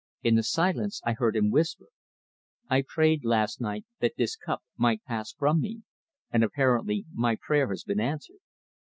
[0.23, 1.85] In the silence I heard him whisper:
[2.67, 5.83] "I prayed last night that this cup might pass from me;
[6.31, 8.39] and apparently my prayer has been answered."